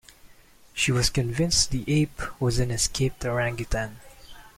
She 0.73 0.91
was 0.91 1.11
convinced 1.11 1.69
the 1.69 1.83
ape 1.85 2.41
was 2.41 2.57
an 2.57 2.71
escaped 2.71 3.23
orangutan. 3.23 3.99